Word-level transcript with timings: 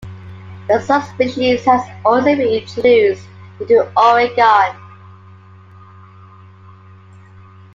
The 0.67 0.81
subspecies 0.81 1.63
has 1.65 1.87
also 2.03 2.25
been 2.25 2.41
introduced 2.41 3.23
into 3.59 3.87
Oregon. 3.95 4.75